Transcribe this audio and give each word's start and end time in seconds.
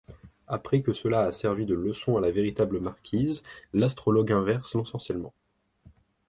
Après 0.47 0.81
que 0.81 0.93
cela 0.93 1.21
a 1.25 1.31
servi 1.31 1.67
de 1.67 1.75
leçon 1.75 2.17
à 2.17 2.21
la 2.21 2.31
véritable 2.31 2.79
marquise, 2.79 3.43
l'astrologue 3.71 4.31
inverse 4.31 4.73
l'ensorcellement. 4.73 5.35